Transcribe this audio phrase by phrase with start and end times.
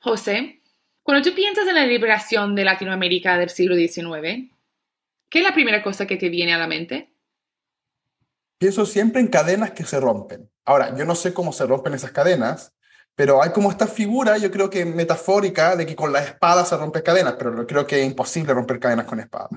[0.00, 0.62] José,
[1.02, 4.50] cuando tú piensas en la liberación de Latinoamérica del siglo XIX,
[5.28, 7.12] ¿qué es la primera cosa que te viene a la mente?
[8.58, 10.50] Pienso siempre en cadenas que se rompen.
[10.64, 12.72] Ahora, yo no sé cómo se rompen esas cadenas,
[13.14, 16.76] pero hay como esta figura, yo creo que metafórica, de que con la espada se
[16.76, 19.48] rompen cadenas, pero creo que es imposible romper cadenas con espada.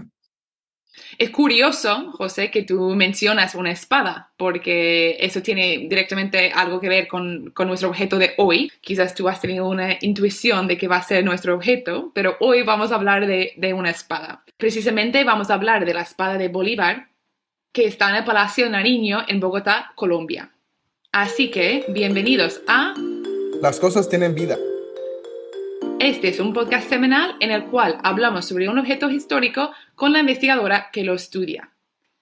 [1.18, 7.08] Es curioso, José, que tú mencionas una espada, porque eso tiene directamente algo que ver
[7.08, 8.72] con, con, nuestro objeto de hoy.
[8.82, 12.64] Quizás tú has tenido una intuición de que va a ser nuestro objeto, pero hoy
[12.64, 14.44] vamos a hablar de, de una espada.
[14.58, 17.10] Precisamente vamos a hablar de la espada de Bolívar,
[17.72, 20.52] que está en el Palacio Nariño en Bogotá, Colombia.
[21.12, 22.94] Así que, bienvenidos a
[23.62, 24.58] las cosas tienen vida.
[26.00, 30.22] Este es un podcast semanal en el cual hablamos sobre un objeto histórico con la
[30.22, 31.72] investigadora que lo estudia.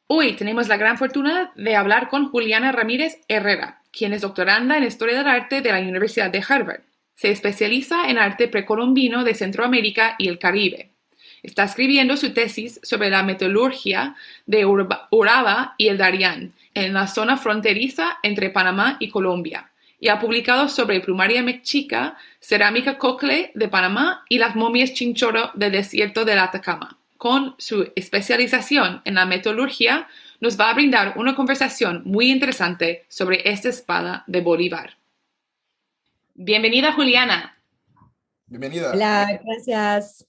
[0.07, 4.83] Hoy tenemos la gran fortuna de hablar con Juliana Ramírez Herrera, quien es doctoranda en
[4.83, 6.81] Historia del Arte de la Universidad de Harvard.
[7.13, 10.89] Se especializa en arte precolombino de Centroamérica y el Caribe.
[11.43, 14.15] Está escribiendo su tesis sobre la metalurgia
[14.47, 20.19] de Uraba y el Darién en la zona fronteriza entre Panamá y Colombia y ha
[20.19, 26.39] publicado sobre plumaria mexica, cerámica cocle de Panamá y las momias chinchorro del desierto del
[26.39, 26.97] Atacama.
[27.17, 30.07] Con su especialización en la metodología,
[30.39, 34.97] nos va a brindar una conversación muy interesante sobre esta espada de Bolívar.
[36.35, 37.57] Bienvenida, Juliana.
[38.45, 38.91] Bienvenida.
[38.91, 40.27] Hola, gracias.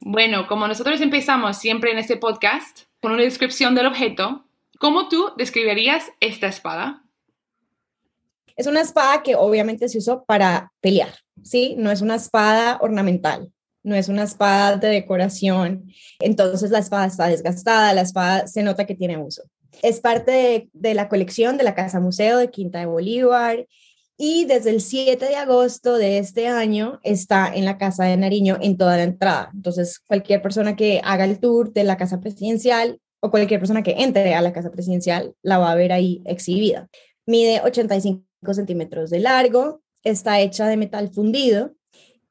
[0.00, 4.44] Bueno, como nosotros empezamos siempre en este podcast con una descripción del objeto,
[4.78, 7.04] ¿cómo tú describirías esta espada?
[8.56, 11.12] Es una espada que obviamente se usó para pelear,
[11.42, 11.74] ¿sí?
[11.78, 13.50] No es una espada ornamental,
[13.82, 15.86] no es una espada de decoración.
[16.18, 19.42] Entonces la espada está desgastada, la espada se nota que tiene uso.
[19.82, 23.66] Es parte de, la colección de la Casa Museo de Quinta de Bolívar
[24.18, 28.58] y desde el 7 de agosto de este año está en la Casa de Nariño
[28.60, 29.50] en toda la entrada.
[29.54, 33.94] Entonces cualquier persona que haga el tour de la Casa Presidencial o cualquier persona que
[33.98, 36.88] entre a la Casa Presidencial la va a ver ahí exhibida.
[37.26, 41.74] Mide 85 centímetros de largo, está hecha de metal fundido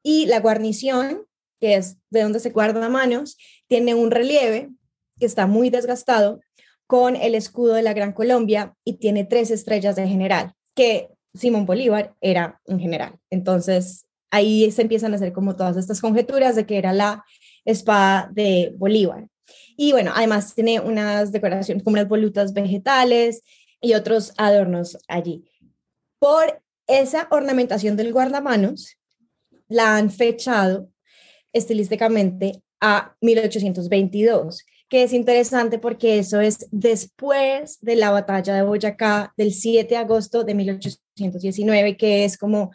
[0.02, 1.26] y la guarnición,
[1.60, 3.36] que es de donde se guarda manos,
[3.68, 4.70] tiene un relieve
[5.18, 6.40] que está muy desgastado
[6.86, 11.66] con el escudo de la Gran Colombia y tiene tres estrellas de general, que Simón
[11.66, 13.16] Bolívar era un general.
[13.30, 17.24] Entonces, ahí se empiezan a hacer como todas estas conjeturas de que era la
[17.64, 19.28] espada de Bolívar.
[19.76, 23.42] Y bueno, además tiene unas decoraciones como unas volutas vegetales
[23.80, 25.44] y otros adornos allí
[26.20, 28.96] por esa ornamentación del guardamanos,
[29.68, 30.88] la han fechado
[31.52, 39.32] estilísticamente a 1822, que es interesante porque eso es después de la batalla de Boyacá
[39.36, 42.70] del 7 de agosto de 1819, que es como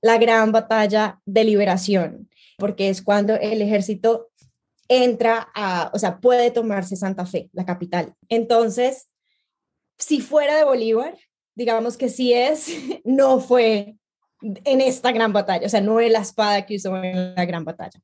[0.00, 4.30] la gran batalla de liberación, porque es cuando el ejército
[4.88, 8.14] entra a, o sea, puede tomarse Santa Fe, la capital.
[8.28, 9.08] Entonces,
[9.98, 11.16] si fuera de Bolívar,
[11.54, 12.68] digamos que sí es,
[13.04, 13.96] no fue
[14.40, 17.64] en esta gran batalla, o sea, no es la espada que usó en la gran
[17.64, 18.00] batalla.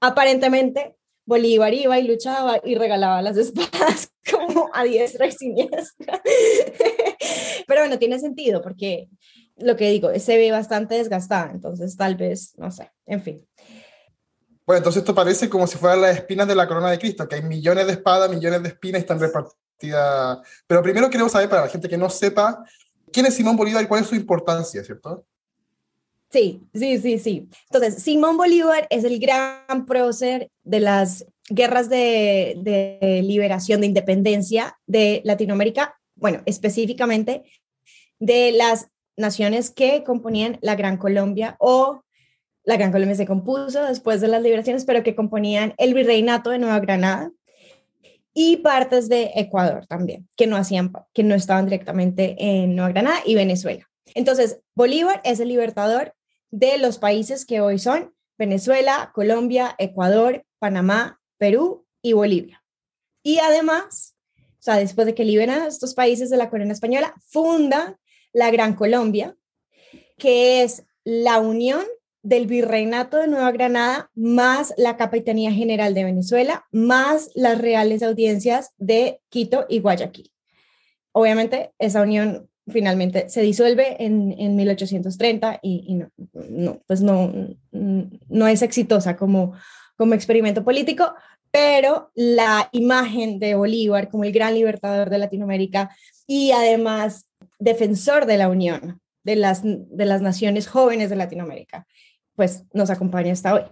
[0.00, 6.22] Aparentemente, Bolívar iba y luchaba y regalaba las espadas como a diestra y siniestra.
[7.66, 9.08] Pero bueno, tiene sentido porque
[9.56, 13.48] lo que digo, se ve bastante desgastada, entonces tal vez, no sé, en fin.
[14.66, 17.36] Bueno, entonces esto parece como si fueran las espinas de la corona de Cristo, que
[17.36, 20.38] hay millones de espadas, millones de espinas y están repartidas.
[20.66, 22.64] Pero primero queremos saber, para la gente que no sepa,
[23.16, 25.24] quién es Simón Bolívar y cuál es su importancia, ¿cierto?
[26.30, 27.48] Sí, sí, sí, sí.
[27.70, 34.78] Entonces, Simón Bolívar es el gran prócer de las guerras de, de liberación, de independencia
[34.86, 37.44] de Latinoamérica, bueno, específicamente
[38.18, 42.02] de las naciones que componían la Gran Colombia o
[42.64, 46.58] la Gran Colombia se compuso después de las liberaciones, pero que componían el virreinato de
[46.58, 47.30] Nueva Granada,
[48.38, 53.20] y partes de Ecuador también, que no hacían, que no estaban directamente en Nueva Granada
[53.24, 53.88] y Venezuela.
[54.14, 56.14] Entonces, Bolívar es el libertador
[56.50, 62.62] de los países que hoy son Venezuela, Colombia, Ecuador, Panamá, Perú y Bolivia.
[63.22, 67.14] Y además, o sea, después de que liberan a estos países de la corona española,
[67.26, 67.98] funda
[68.34, 69.34] la Gran Colombia,
[70.18, 71.86] que es la unión
[72.26, 78.72] del Virreinato de Nueva Granada, más la Capitanía General de Venezuela, más las reales audiencias
[78.78, 80.32] de Quito y Guayaquil.
[81.12, 87.32] Obviamente, esa unión finalmente se disuelve en, en 1830 y, no, no, pues no,
[87.70, 89.52] no es exitosa como,
[89.96, 91.14] como experimento político,
[91.52, 95.96] pero la imagen de Bolívar como el gran libertador de Latinoamérica
[96.26, 97.28] y además
[97.60, 101.86] defensor de la unión de las, de las naciones jóvenes de Latinoamérica
[102.36, 103.62] pues nos acompaña hasta hoy.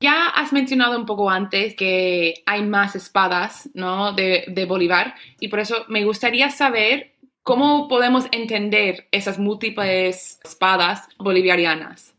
[0.00, 4.12] Ya has mencionado un poco antes que hay más espadas ¿no?
[4.12, 7.14] de, de Bolívar y por eso me gustaría saber
[7.44, 12.14] cómo podemos entender esas múltiples espadas bolivarianas.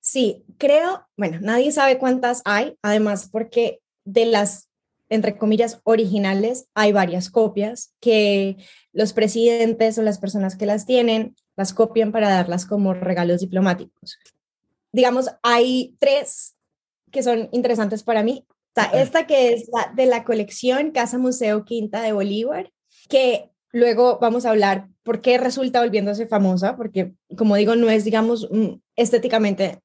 [0.00, 4.68] Sí, creo, bueno, nadie sabe cuántas hay, además porque de las,
[5.08, 8.56] entre comillas, originales hay varias copias que
[8.92, 14.18] los presidentes o las personas que las tienen las copian para darlas como regalos diplomáticos.
[14.92, 16.56] Digamos, hay tres
[17.10, 18.44] que son interesantes para mí.
[18.92, 22.72] esta que es la de la colección Casa Museo Quinta de Bolívar,
[23.08, 28.04] que luego vamos a hablar por qué resulta volviéndose famosa, porque como digo, no es,
[28.04, 28.48] digamos,
[28.96, 29.80] estéticamente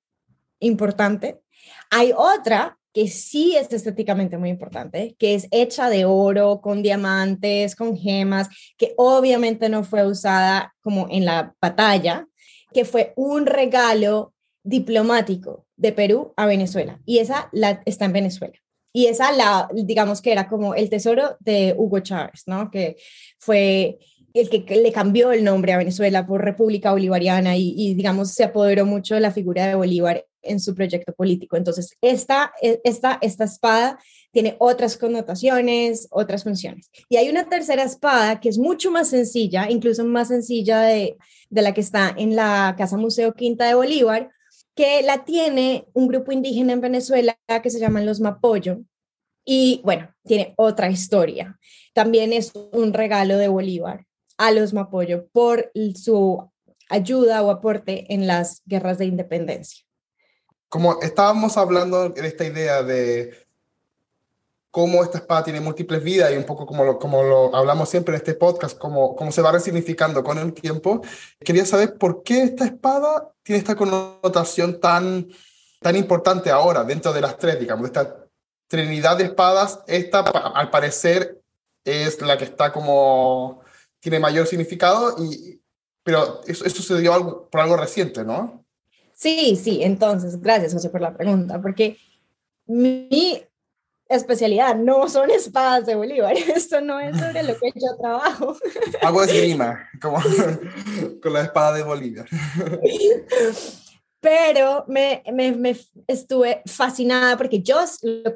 [0.60, 1.42] importante.
[1.90, 7.76] Hay otra que sí es estéticamente muy importante, que es hecha de oro, con diamantes,
[7.76, 12.28] con gemas, que obviamente no fue usada como en la batalla,
[12.74, 14.34] que fue un regalo
[14.64, 18.54] diplomático de Perú a Venezuela y esa la, está en Venezuela.
[18.94, 22.70] Y esa la, digamos que era como el tesoro de Hugo Chávez, ¿no?
[22.70, 22.98] Que
[23.40, 24.00] fue
[24.34, 28.86] el que le cambió el nombre a Venezuela por República Bolivariana y, digamos, se apoderó
[28.86, 31.58] mucho de la figura de Bolívar en su proyecto político.
[31.58, 34.00] Entonces, esta, esta, esta espada
[34.32, 36.90] tiene otras connotaciones, otras funciones.
[37.10, 41.18] Y hay una tercera espada que es mucho más sencilla, incluso más sencilla de,
[41.50, 44.30] de la que está en la Casa Museo Quinta de Bolívar,
[44.76, 48.82] que la tiene un grupo indígena en Venezuela que se llaman los Mapoyo.
[49.44, 51.60] Y bueno, tiene otra historia.
[51.94, 54.06] También es un regalo de Bolívar
[54.42, 56.50] a los Mapoyo por su
[56.90, 59.86] ayuda o aporte en las guerras de independencia.
[60.68, 63.38] Como estábamos hablando de esta idea de
[64.72, 68.16] cómo esta espada tiene múltiples vidas y un poco como lo, como lo hablamos siempre
[68.16, 71.02] en este podcast, cómo, cómo se va resignificando con el tiempo,
[71.40, 75.28] quería saber por qué esta espada tiene esta connotación tan,
[75.82, 78.26] tan importante ahora dentro de las tres, digamos, esta
[78.68, 81.40] trinidad de espadas, esta al parecer
[81.84, 83.61] es la que está como,
[84.02, 85.62] tiene mayor significado, y,
[86.04, 88.66] pero eso, eso algo, por algo reciente, ¿no?
[89.14, 91.98] Sí, sí, entonces, gracias José por la pregunta, porque
[92.66, 93.42] mi
[94.16, 98.56] especialidad, no son espadas de Bolívar, esto no es sobre lo que yo trabajo.
[99.02, 100.18] Hago esgrima, como
[101.22, 102.28] con la espada de Bolívar.
[104.20, 105.76] Pero me, me, me,
[106.08, 107.78] estuve fascinada porque yo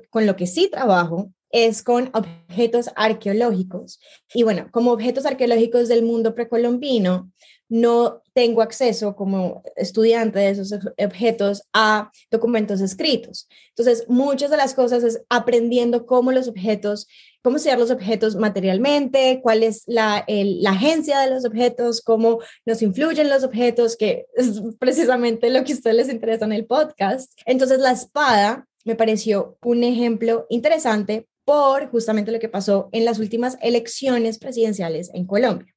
[0.09, 4.01] con lo que sí trabajo es con objetos arqueológicos.
[4.33, 7.31] Y bueno, como objetos arqueológicos del mundo precolombino,
[7.69, 13.47] no tengo acceso como estudiante de esos objetos a documentos escritos.
[13.69, 17.07] Entonces, muchas de las cosas es aprendiendo cómo los objetos,
[17.41, 22.81] cómo sellar los objetos materialmente, cuál es la, la agencia de los objetos, cómo nos
[22.81, 27.31] influyen los objetos, que es precisamente lo que a ustedes les interesa en el podcast.
[27.45, 33.19] Entonces, la espada me pareció un ejemplo interesante por justamente lo que pasó en las
[33.19, 35.73] últimas elecciones presidenciales en Colombia.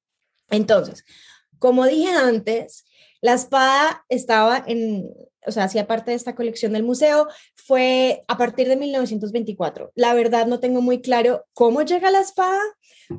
[0.50, 1.04] Entonces,
[1.58, 2.84] como dije antes,
[3.20, 5.10] la espada estaba en,
[5.46, 9.92] o sea, hacía parte de esta colección del museo, fue a partir de 1924.
[9.94, 12.60] La verdad no tengo muy claro cómo llega la espada,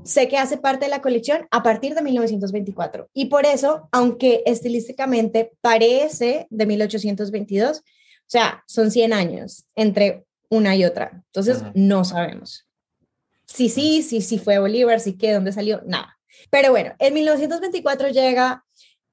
[0.03, 3.09] sé que hace parte de la colección a partir de 1924.
[3.13, 7.81] Y por eso, aunque estilísticamente parece de 1822, o
[8.31, 11.23] sea, son 100 años entre una y otra.
[11.27, 12.67] Entonces, no sabemos.
[13.45, 15.81] Sí, sí, sí, sí fue Bolívar, sí que, ¿dónde salió?
[15.85, 16.19] Nada.
[16.49, 18.63] Pero bueno, en 1924 llega,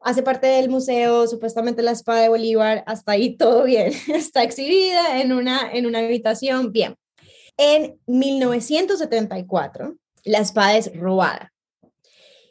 [0.01, 5.21] hace parte del museo, supuestamente la espada de Bolívar, hasta ahí todo bien, está exhibida
[5.21, 6.97] en una, en una habitación, bien.
[7.57, 11.53] En 1974, la espada es robada.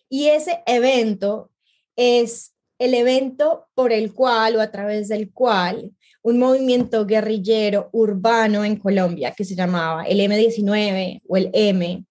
[0.09, 1.51] Y ese evento
[1.95, 5.91] es el evento por el cual o a través del cual
[6.25, 12.03] un movimiento guerrillero urbano en Colombia que se llamaba el M19 o el M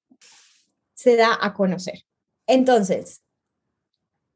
[0.95, 2.05] se da a conocer.
[2.47, 3.23] Entonces,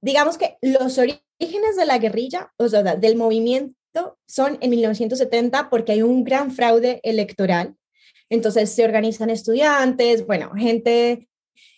[0.03, 5.93] digamos que los orígenes de la guerrilla, o sea, del movimiento, son en 1970 porque
[5.93, 7.77] hay un gran fraude electoral.
[8.31, 11.29] Entonces se organizan estudiantes, bueno, gente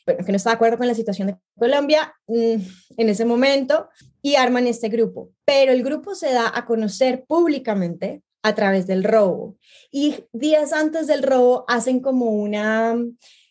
[0.06, 2.56] bueno, que no está de acuerdo con la situación de Colombia mm,
[2.96, 3.88] en ese momento
[4.22, 5.30] y arman este grupo.
[5.44, 9.56] Pero el grupo se da a conocer públicamente a través del robo.
[9.90, 12.96] Y días antes del robo hacen como una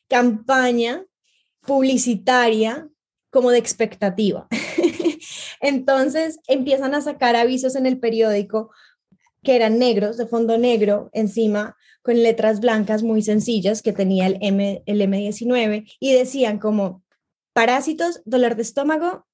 [0.08, 1.06] campaña
[1.65, 2.89] publicitaria
[3.29, 4.48] como de expectativa.
[5.62, 8.72] Entonces empiezan a sacar avisos en el periódico
[9.43, 14.38] que eran negros, de fondo negro, encima con letras blancas muy sencillas que tenía el,
[14.41, 17.03] M, el M19 y decían como
[17.53, 19.27] parásitos, dolor de estómago,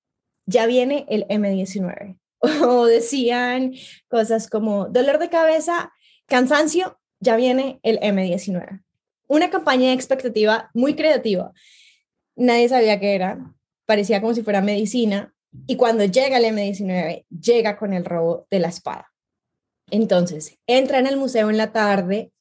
[0.46, 2.18] ya viene el M19.
[2.68, 3.74] o decían
[4.08, 5.94] cosas como dolor de cabeza,
[6.28, 8.84] cansancio, ya viene el M19.
[9.28, 11.52] Una campaña de expectativa muy creativa.
[12.36, 13.54] Nadie sabía qué era,
[13.86, 15.34] parecía como si fuera medicina,
[15.68, 19.12] y cuando llega el M19, llega con el robo de la espada.
[19.92, 22.32] Entonces, entra en el museo en la tarde,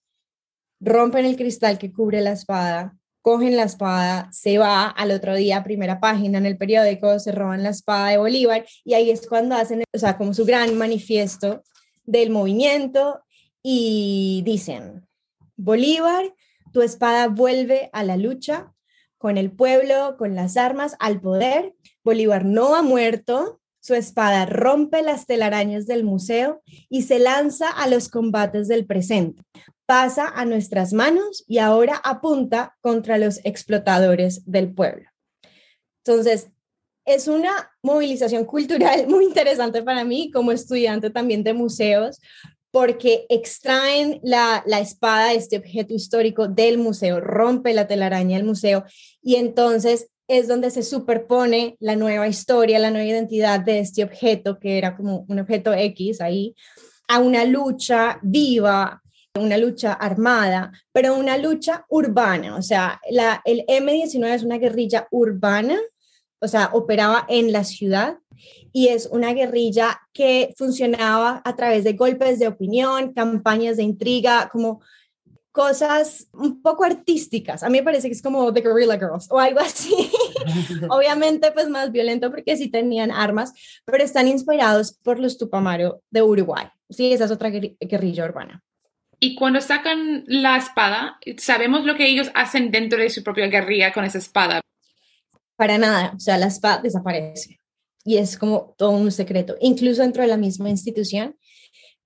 [0.80, 5.64] rompen el cristal que cubre la espada, cogen la espada, se va al otro día,
[5.64, 9.54] primera página en el periódico, se roban la espada de Bolívar y ahí es cuando
[9.54, 11.62] hacen, o sea, como su gran manifiesto
[12.04, 13.22] del movimiento
[13.62, 15.06] y dicen,
[15.56, 16.34] Bolívar,
[16.72, 18.74] tu espada vuelve a la lucha
[19.16, 21.74] con el pueblo, con las armas, al poder.
[22.02, 27.86] Bolívar no ha muerto, su espada rompe las telarañas del museo y se lanza a
[27.86, 29.42] los combates del presente
[29.86, 35.08] pasa a nuestras manos y ahora apunta contra los explotadores del pueblo.
[36.04, 36.48] Entonces,
[37.06, 42.20] es una movilización cultural muy interesante para mí como estudiante también de museos,
[42.70, 48.84] porque extraen la, la espada, este objeto histórico del museo, rompe la telaraña del museo
[49.22, 54.58] y entonces es donde se superpone la nueva historia, la nueva identidad de este objeto,
[54.58, 56.54] que era como un objeto X ahí,
[57.08, 59.02] a una lucha viva,
[59.38, 62.56] una lucha armada, pero una lucha urbana.
[62.56, 65.78] O sea, la, el M-19 es una guerrilla urbana,
[66.40, 68.18] o sea, operaba en la ciudad
[68.72, 74.48] y es una guerrilla que funcionaba a través de golpes de opinión, campañas de intriga,
[74.52, 74.80] como
[75.54, 77.62] cosas un poco artísticas.
[77.62, 79.94] A mí me parece que es como The Guerrilla Girls o algo así.
[80.90, 83.52] Obviamente, pues más violento porque sí tenían armas,
[83.84, 86.66] pero están inspirados por los Tupamaro de Uruguay.
[86.90, 88.64] Sí, esa es otra guerrilla urbana.
[89.20, 93.92] Y cuando sacan la espada, ¿sabemos lo que ellos hacen dentro de su propia guerrilla
[93.92, 94.60] con esa espada?
[95.54, 97.60] Para nada, o sea, la espada desaparece.
[98.04, 99.54] Y es como todo un secreto.
[99.60, 101.36] Incluso dentro de la misma institución,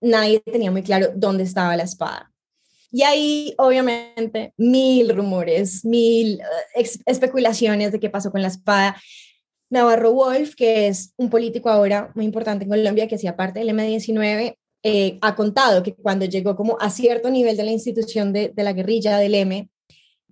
[0.03, 2.31] nadie tenía muy claro dónde estaba la espada.
[2.91, 6.41] Y ahí, obviamente, mil rumores, mil
[6.75, 8.97] eh, especulaciones de qué pasó con la espada.
[9.71, 13.69] Navarro Wolf, que es un político ahora muy importante en Colombia, que hacía parte del
[13.71, 18.53] M19, eh, ha contado que cuando llegó como a cierto nivel de la institución de,
[18.57, 19.69] la guerrilla del M,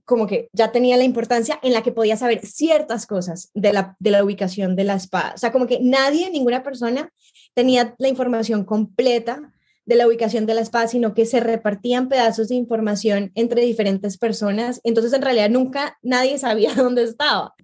[0.04, 3.96] como que ya tenía la importancia en la que podía saber ciertas cosas de la,
[3.98, 5.32] de la ubicación de la espada.
[5.34, 7.12] O sea, como que nadie, ninguna persona
[7.54, 9.52] tenía la información completa
[9.86, 14.18] de la ubicación de la espada, sino que se repartían pedazos de información entre diferentes
[14.18, 14.80] personas.
[14.82, 17.54] Entonces, en realidad, nunca nadie sabía dónde estaba.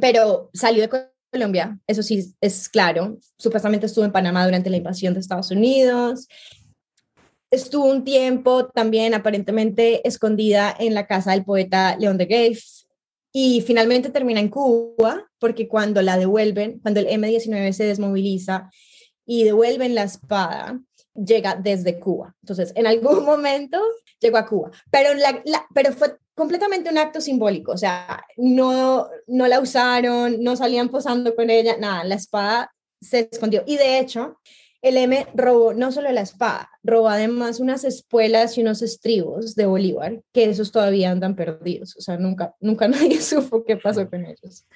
[0.00, 3.18] Pero salió de Colombia, eso sí es claro.
[3.36, 6.28] Supuestamente estuvo en Panamá durante la invasión de Estados Unidos.
[7.50, 12.84] Estuvo un tiempo también aparentemente escondida en la casa del poeta León de Greiff
[13.32, 18.70] y finalmente termina en Cuba porque cuando la devuelven, cuando el M-19 se desmoviliza
[19.26, 20.80] y devuelven la espada,
[21.14, 22.34] llega desde Cuba.
[22.42, 23.80] Entonces, en algún momento
[24.20, 25.42] llegó a Cuba, pero, la,
[25.74, 31.34] pero fue completamente un acto simbólico, o sea, no, no la usaron, no salían posando
[31.34, 33.62] con ella, nada, la espada se escondió.
[33.66, 34.38] Y de hecho,
[34.82, 39.66] el M robó no solo la espada, robó además unas espuelas y unos estribos de
[39.66, 44.24] Bolívar, que esos todavía andan perdidos, o sea, nunca, nunca nadie supo qué pasó con
[44.24, 44.66] ellos.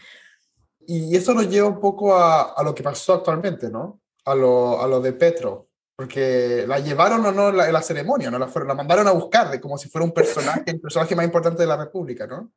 [0.87, 4.01] Y eso nos lleva un poco a, a lo que pasó actualmente, ¿no?
[4.25, 5.68] A lo, a lo de Petro,
[5.99, 8.39] porque la llevaron o no la, la, ceremonia, ¿no?
[8.39, 11.25] La, fueron, la mandaron a buscar de como si fuera un personaje, el personaje más
[11.25, 12.53] importante de la República, ¿no?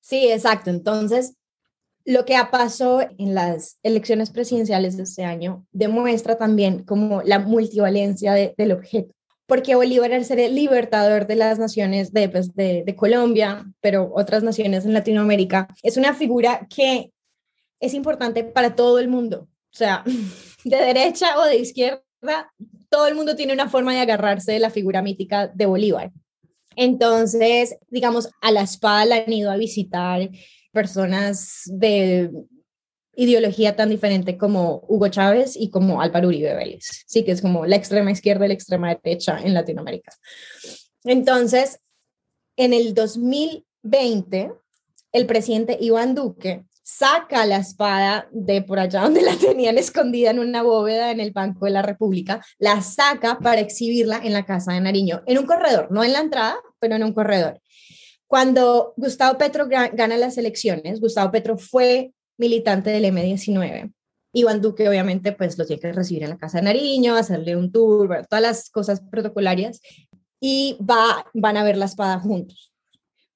[0.00, 0.68] Sí, exacto.
[0.68, 1.36] Entonces,
[2.04, 8.32] lo que pasado en las elecciones presidenciales de este año demuestra también como la multivalencia
[8.32, 9.14] del objeto.
[9.46, 14.10] Porque Bolívar, al ser el libertador de las naciones de, pues, de, de Colombia, pero
[14.12, 17.12] otras naciones en Latinoamérica, es una figura que
[17.78, 19.46] es importante para todo el mundo.
[19.72, 20.02] O sea,
[20.64, 22.02] de derecha o de izquierda,
[22.88, 26.12] todo el mundo tiene una forma de agarrarse de la figura mítica de Bolívar.
[26.76, 30.30] Entonces, digamos, a la espada la han ido a visitar
[30.72, 32.30] personas de
[33.16, 37.66] ideología tan diferente como Hugo Chávez y como Álvaro Uribe Vélez, sí, que es como
[37.66, 40.12] la extrema izquierda y la extrema derecha en Latinoamérica.
[41.04, 41.80] Entonces,
[42.56, 44.52] en el 2020,
[45.12, 46.64] el presidente Iván Duque
[46.96, 51.32] saca la espada de por allá donde la tenían escondida en una bóveda en el
[51.32, 55.46] Banco de la República, la saca para exhibirla en la Casa de Nariño, en un
[55.46, 57.60] corredor, no en la entrada, pero en un corredor.
[58.26, 63.92] Cuando Gustavo Petro gana las elecciones, Gustavo Petro fue militante del M19.
[64.32, 67.72] Iván Duque, obviamente, pues lo tiene que recibir en la Casa de Nariño, hacerle un
[67.72, 69.80] tour, todas las cosas protocolarias,
[70.40, 72.69] y va, van a ver la espada juntos.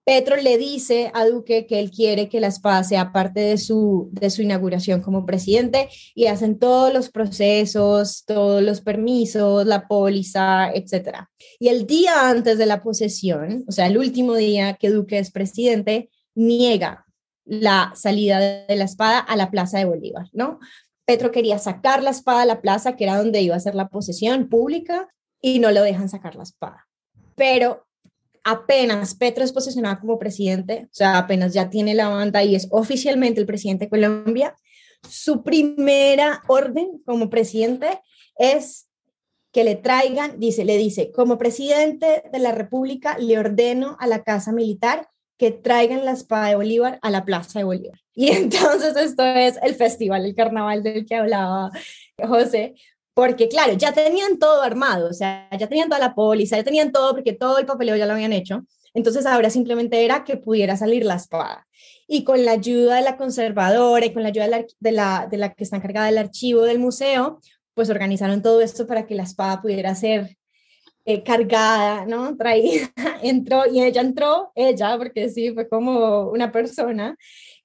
[0.05, 4.11] Petro le dice a Duque que él quiere que la espada sea parte de su,
[4.13, 10.71] de su inauguración como presidente y hacen todos los procesos, todos los permisos, la póliza,
[10.73, 11.27] etc.
[11.59, 15.31] Y el día antes de la posesión, o sea, el último día que Duque es
[15.31, 17.07] presidente, niega
[17.47, 20.59] la salida de la espada a la Plaza de Bolívar, ¿no?
[21.07, 23.89] Petro quería sacar la espada a la plaza, que era donde iba a ser la
[23.89, 25.09] posesión pública,
[25.41, 26.87] y no lo dejan sacar la espada.
[27.37, 27.84] Pero
[28.45, 32.69] apenas Petro es posicionado como presidente, o sea, apenas ya tiene la banda y es
[32.71, 34.55] oficialmente el presidente de Colombia,
[35.09, 38.01] su primera orden como presidente
[38.39, 38.89] es
[39.53, 44.25] que le traigan, dice, le dice, como presidente de la República, le ordeno a la
[44.25, 45.09] Casa Militar
[45.39, 48.01] que traigan la espada de Bolívar a la Plaza de Bolívar.
[48.17, 51.73] Y entonces esto es el festival, el carnaval del que hablaba
[52.17, 52.75] José,
[53.15, 56.93] porque claro, ya tenían todo armado, o sea, ya tenían toda la póliza, ya tenían
[56.93, 58.65] todo, porque todo el papeleo ya lo habían hecho.
[58.93, 61.67] Entonces ahora simplemente era que pudiera salir la espada.
[62.07, 64.45] Y con la ayuda de la conservadora y con la ayuda
[64.81, 67.41] de la, de la, que está encargada del archivo del museo,
[67.75, 70.37] pues organizaron todo esto para que la espada pudiera ser
[71.05, 72.37] eh, cargada, ¿no?
[72.39, 72.91] Traída,
[73.23, 77.17] entró y ella entró, ella, porque sí, fue como una persona,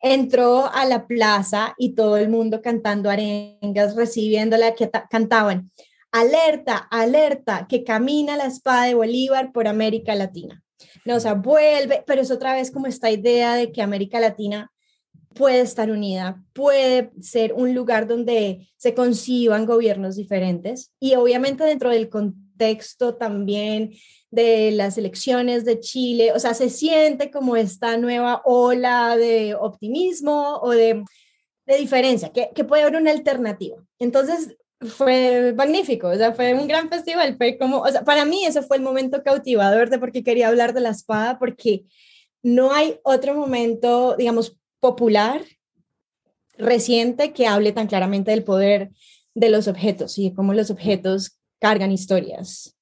[0.01, 5.72] entró a la plaza y todo el mundo cantando arengas, recibiéndola, que cantaban,
[6.12, 10.63] alerta, alerta, que camina la espada de Bolívar por América Latina.
[11.06, 14.72] No, o vuelve, pero es otra vez como esta idea de que América Latina
[15.36, 21.89] puede estar unida, puede ser un lugar donde se conciban gobiernos diferentes y obviamente dentro
[21.89, 22.49] del contexto
[23.18, 23.94] también
[24.32, 30.58] de las elecciones de Chile, o sea, se siente como esta nueva ola de optimismo
[30.62, 31.04] o de,
[31.66, 33.78] de diferencia, que, que, puede haber una alternativa.
[33.98, 38.46] Entonces, fue magnífico, o sea, fue un gran festival, fue como, o sea, para mí
[38.46, 41.86] ese fue el momento cautivador de porque quería hablar de la espada, porque
[42.44, 45.42] no hay otro momento, digamos, popular,
[46.58, 48.92] reciente, que hable tan claramente del poder
[49.34, 52.75] de los objetos y cómo los objetos cargan historias.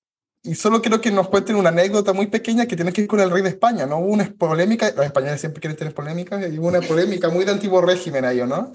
[0.43, 3.19] Y solo quiero que nos cuenten una anécdota muy pequeña que tiene que ver con
[3.19, 3.97] el rey de España, ¿no?
[3.97, 7.51] Hubo una polémica, los españoles siempre quieren tener polémicas, y hubo una polémica muy de
[7.51, 8.71] antiguo régimen ahí, ¿no?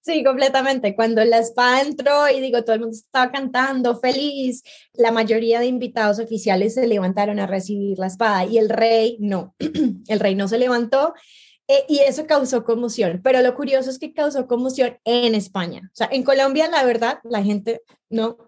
[0.00, 0.94] Sí, completamente.
[0.94, 4.62] Cuando la espada entró y digo, todo el mundo estaba cantando feliz,
[4.94, 9.54] la mayoría de invitados oficiales se levantaron a recibir la espada y el rey no.
[10.08, 11.12] el rey no se levantó
[11.66, 13.20] eh, y eso causó conmoción.
[13.22, 15.90] Pero lo curioso es que causó conmoción en España.
[15.92, 18.38] O sea, en Colombia, la verdad, la gente no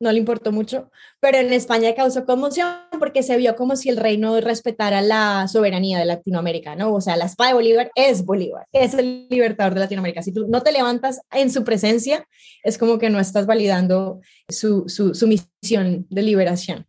[0.00, 3.98] no le importó mucho, pero en España causó conmoción porque se vio como si el
[3.98, 6.94] reino respetara la soberanía de Latinoamérica, ¿no?
[6.94, 10.22] O sea, la espada de Bolívar es Bolívar, es el libertador de Latinoamérica.
[10.22, 12.26] Si tú no te levantas en su presencia,
[12.62, 16.86] es como que no estás validando su, su, misión de liberación.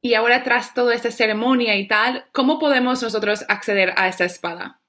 [0.00, 4.80] Y ahora, tras toda esta ceremonia y tal, ¿cómo podemos nosotros acceder a esta espada?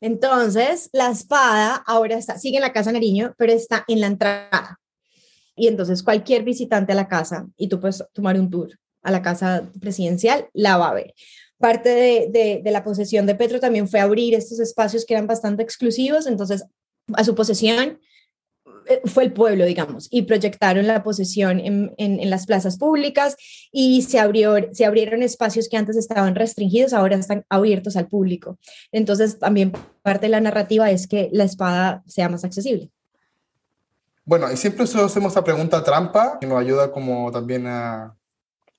[0.00, 4.81] Entonces, la espada ahora está, sigue en la Casa Nariño, pero está en la entrada.
[5.54, 8.70] Y entonces cualquier visitante a la casa, y tú puedes tomar un tour
[9.02, 11.14] a la casa presidencial, la va a ver.
[11.58, 16.26] Parte de, la posesión de Petro también fue abrir estos espacios que eran bastante exclusivos,
[16.26, 16.64] entonces
[17.14, 18.00] a su posesión
[18.88, 23.36] eh, fue el pueblo, digamos, y proyectaron la posesión en, en, las plazas públicas
[23.70, 28.58] y se, abrió, se abrieron espacios que antes estaban restringidos, ahora están abiertos al público.
[28.90, 32.90] Entonces, también parte de la narrativa es que la espada sea más accesible.
[34.24, 38.16] Bueno, y siempre hacemos esa pregunta trampa que nos ayuda como también a,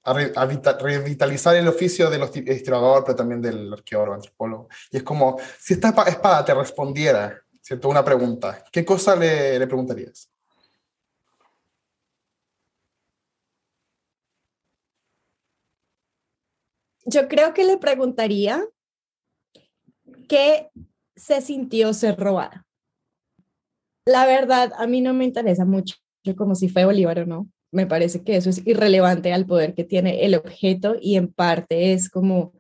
[0.04, 4.70] a, revitalizar el oficio de los historiadores, pero también del arqueólogo, antropólogo.
[4.92, 7.90] Y es como, si esta espada te respondiera, ¿cierto?
[7.90, 10.30] Una pregunta, ¿qué cosa le, le preguntarías?
[17.06, 18.66] Yo creo que le preguntaría
[20.30, 20.72] qué
[21.16, 22.66] se sintió ser robada.
[24.06, 25.96] La verdad, a mí no me interesa mucho
[26.38, 27.50] como si fue Bolívar o no.
[27.72, 31.94] Me parece que eso es irrelevante al poder que tiene el objeto y en parte
[31.94, 32.54] es como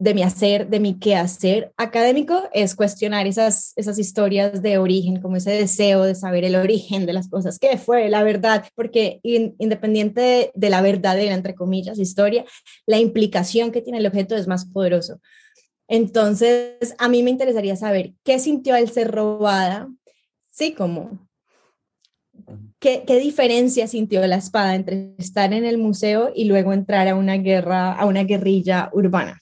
[0.00, 5.36] de mi hacer, de mi quehacer académico, es cuestionar esas, esas historias de origen, como
[5.36, 10.20] ese deseo de saber el origen de las cosas, qué fue la verdad, porque independiente
[10.20, 12.44] de, de, la verdadera, entre comillas, historia,
[12.86, 15.20] la implicación que tiene el objeto es más poderoso.
[15.88, 19.88] Entonces, a mí me interesaría saber qué sintió al ser robada,
[20.58, 21.28] Sí, como,
[22.80, 27.14] ¿qué, ¿qué, diferencia sintió la espada entre estar en el museo y luego entrar a
[27.14, 29.40] una guerra, a una guerrilla urbana?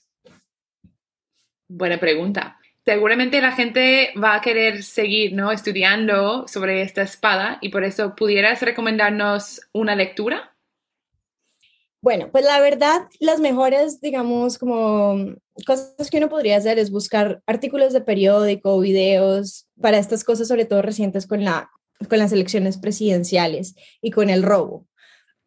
[1.67, 2.59] Buena pregunta.
[2.85, 5.51] Seguramente la gente va a querer seguir ¿no?
[5.51, 10.55] estudiando sobre esta espada y por eso pudieras recomendarnos una lectura.
[12.01, 17.41] Bueno, pues la verdad, las mejores, digamos, como cosas que uno podría hacer es buscar
[17.47, 21.71] artículos de periódico, videos para estas cosas, sobre todo recientes con, la,
[22.07, 24.85] con las elecciones presidenciales y con el robo.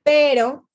[0.02, 0.68] Pero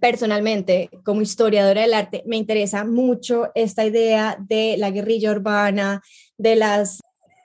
[0.00, 6.02] personalmente, como historiadora del arte, me interesa mucho esta idea de la guerrilla urbana,
[6.36, 7.00] de las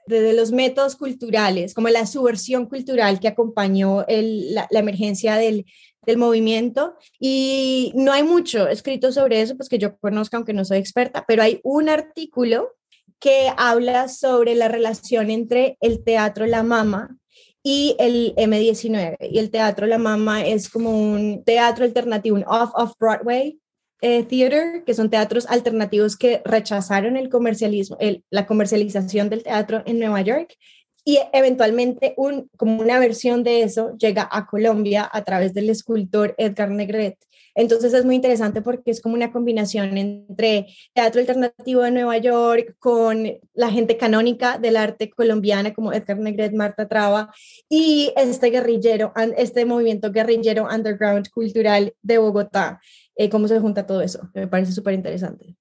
[0.08, 5.66] de, los métodos culturales, como la subversión cultural que acompañó la, emergencia del,
[6.06, 10.66] del movimiento y no hay mucho escrito sobre eso, pues que yo conozca, aunque no
[10.66, 12.76] soy experta, pero hay un artículo
[13.20, 17.18] que habla sobre la relación entre el teatro La Mama
[17.64, 19.18] y el M19.
[19.30, 23.60] Y el teatro La Mama es como un teatro alternativo, un off-off-Broadway
[24.02, 29.84] eh, theater, que son teatros alternativos que rechazaron el comercialismo, el, la comercialización del teatro
[29.86, 30.58] en Nueva York
[31.04, 36.36] y eventualmente un, como una versión de eso llega a Colombia a través del escultor
[36.38, 37.18] Edgar Negret.
[37.56, 42.76] Entonces es muy interesante porque es como una combinación entre teatro alternativo de Nueva York
[42.80, 47.34] con la gente canónica del arte colombiana como Edgar Negret, Marta Traba
[47.68, 52.80] y este guerrillero, este movimiento guerrillero underground cultural de Bogotá.
[53.16, 54.30] Eh, ¿Cómo se junta todo eso?
[54.34, 55.58] Me parece súper interesante.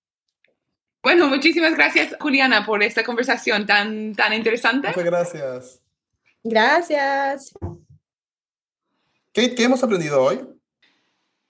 [1.03, 4.89] Bueno, muchísimas gracias, Juliana, por esta conversación tan, tan interesante.
[4.89, 5.81] Muchas gracias.
[6.43, 7.53] Gracias.
[9.33, 10.41] Kate, ¿qué hemos aprendido hoy?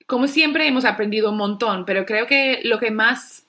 [0.06, 3.46] Como siempre, hemos aprendido un montón, pero creo que lo que más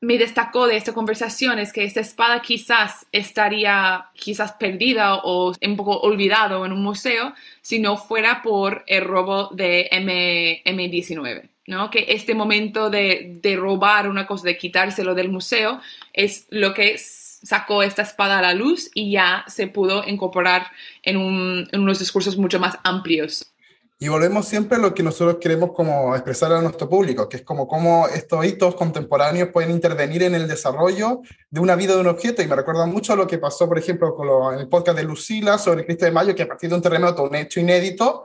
[0.00, 5.76] me destacó de esta conversación es que esta espada quizás estaría quizás perdida o un
[5.76, 11.48] poco olvidado en un museo si no fuera por el robo de M, M19.
[11.66, 11.90] ¿No?
[11.90, 15.80] Que este momento de, de, robar una cosa, de quitárselo del museo,
[16.12, 20.66] es lo que sacó esta espada a la luz y ya se pudo incorporar
[21.02, 23.52] en, un, en unos discursos mucho más amplios.
[23.98, 27.42] Y volvemos siempre a lo que nosotros queremos como expresar a nuestro público, que es
[27.42, 32.08] como cómo estos hitos contemporáneos pueden intervenir en el desarrollo de una vida de un
[32.08, 32.42] objeto.
[32.42, 35.04] Y me recuerda mucho a lo que pasó, por ejemplo, con en el podcast de
[35.04, 38.24] Lucila sobre Cristo de Mayo, que a partir de un terremoto, un hecho inédito,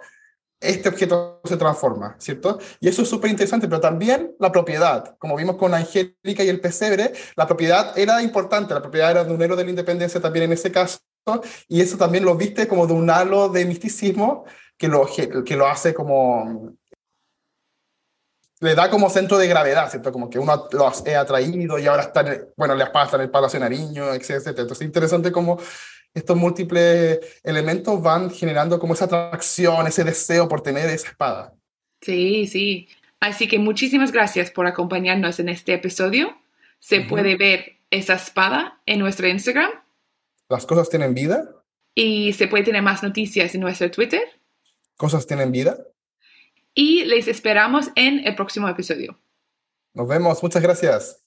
[0.62, 2.60] este objeto se transforma, ¿cierto?
[2.80, 6.62] Y eso es súper interesante, pero también la propiedad, como vimos con Angélica y el
[6.62, 10.46] pesebre, la propiedad era importante, la propiedad era de un héroe de la independencia también
[10.46, 11.00] en ese caso,
[11.68, 14.46] y eso también lo viste como de un halo de misticismo
[14.78, 15.08] que lo,
[15.46, 16.76] que lo hace como
[18.62, 20.12] le da como centro de gravedad, ¿cierto?
[20.12, 23.32] Como que uno lo ha atraído y ahora está, en bueno, le pasa en el
[23.32, 24.48] Palacio Nariño, etc.
[24.48, 25.58] Entonces es interesante cómo
[26.14, 31.54] estos múltiples elementos van generando como esa atracción, ese deseo por tener esa espada.
[32.02, 32.90] Sí, sí.
[33.20, 36.36] Así que muchísimas gracias por acompañarnos en este episodio.
[36.80, 39.70] Se puede ver esa espada en nuestro Instagram.
[40.50, 41.56] Las cosas tienen vida.
[41.94, 44.24] Y se puede tener más noticias en nuestro Twitter.
[44.98, 45.78] Cosas tienen vida.
[46.74, 49.20] Y les esperamos en el próximo episodio.
[49.94, 50.42] Nos vemos.
[50.42, 51.21] Muchas gracias.